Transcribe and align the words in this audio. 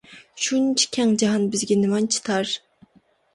شۇنچە 0.45 0.87
كەڭ 0.97 1.11
جاھان 1.23 1.45
بىزگە 1.57 1.77
نېمانچە 1.83 2.25
تار! 2.31 2.57